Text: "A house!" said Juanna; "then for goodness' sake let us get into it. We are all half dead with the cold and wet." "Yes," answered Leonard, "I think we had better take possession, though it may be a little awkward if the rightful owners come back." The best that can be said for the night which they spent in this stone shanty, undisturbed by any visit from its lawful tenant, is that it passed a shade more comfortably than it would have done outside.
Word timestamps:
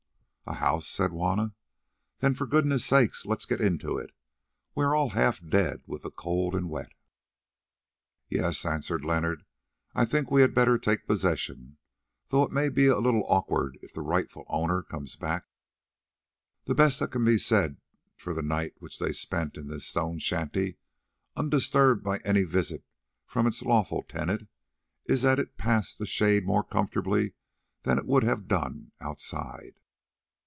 "A 0.47 0.55
house!" 0.55 0.85
said 0.87 1.11
Juanna; 1.11 1.53
"then 2.19 2.33
for 2.33 2.45
goodness' 2.45 2.83
sake 2.83 3.11
let 3.23 3.37
us 3.37 3.45
get 3.45 3.61
into 3.61 3.97
it. 3.97 4.11
We 4.75 4.83
are 4.83 4.93
all 4.95 5.11
half 5.11 5.39
dead 5.41 5.81
with 5.87 6.01
the 6.03 6.09
cold 6.11 6.55
and 6.55 6.69
wet." 6.69 6.91
"Yes," 8.27 8.65
answered 8.65 9.05
Leonard, 9.05 9.45
"I 9.95 10.03
think 10.03 10.29
we 10.29 10.41
had 10.41 10.53
better 10.55 10.77
take 10.77 11.07
possession, 11.07 11.77
though 12.27 12.43
it 12.43 12.51
may 12.51 12.67
be 12.67 12.87
a 12.87 12.97
little 12.97 13.23
awkward 13.29 13.77
if 13.81 13.93
the 13.93 14.01
rightful 14.01 14.43
owners 14.47 14.85
come 14.89 15.05
back." 15.21 15.45
The 16.65 16.75
best 16.75 16.99
that 16.99 17.11
can 17.11 17.23
be 17.23 17.37
said 17.37 17.77
for 18.17 18.33
the 18.33 18.41
night 18.41 18.73
which 18.79 18.99
they 18.99 19.13
spent 19.13 19.55
in 19.55 19.67
this 19.67 19.85
stone 19.85 20.19
shanty, 20.19 20.75
undisturbed 21.37 22.03
by 22.03 22.17
any 22.25 22.43
visit 22.43 22.83
from 23.25 23.47
its 23.47 23.61
lawful 23.61 24.03
tenant, 24.03 24.49
is 25.05 25.21
that 25.21 25.39
it 25.39 25.57
passed 25.57 26.01
a 26.01 26.05
shade 26.05 26.45
more 26.45 26.63
comfortably 26.63 27.35
than 27.83 27.97
it 27.97 28.05
would 28.07 28.23
have 28.23 28.49
done 28.49 28.91
outside. 28.99 29.75